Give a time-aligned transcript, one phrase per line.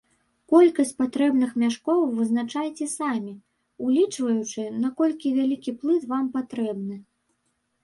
[0.51, 3.35] Колькасць патрэбных мяшкоў вызначайце самі,
[3.89, 6.95] улічваючы, наколькі вялікі плыт вам патрэбны.